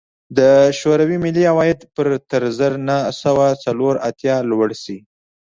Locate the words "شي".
4.83-4.97